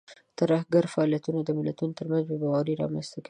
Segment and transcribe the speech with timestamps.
[0.39, 3.19] ترهګریز فعالیتونه د ملتونو ترمنځ بې باوري رامنځته کوي.